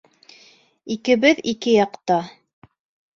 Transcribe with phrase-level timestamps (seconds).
[0.95, 2.17] Икебеҙ ике яҡта.